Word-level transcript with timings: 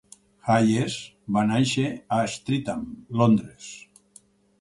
Hayes 0.51 0.93
va 1.35 1.43
néixer 1.49 1.85
a 2.17 2.17
Streatham, 2.37 2.81
Londres. 3.21 3.69